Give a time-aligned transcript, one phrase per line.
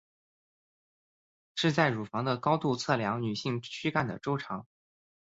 [1.53, 4.65] 是在乳房的高度测量女性躯干的周长。